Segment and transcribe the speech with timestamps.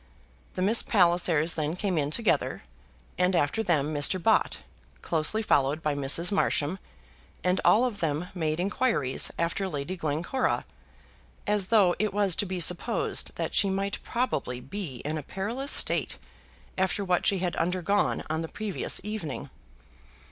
[0.55, 2.63] The Miss Pallisers then came in together,
[3.19, 4.17] and after them Mr.
[4.19, 4.61] Bott,
[5.03, 6.31] closely followed by Mrs.
[6.31, 6.79] Marsham,
[7.43, 10.65] and all of them made inquiries after Lady Glencora,
[11.45, 15.71] as though it was to be supposed that she might probably be in a perilous
[15.71, 16.17] state
[16.79, 19.51] after what she had undergone on the previous evening.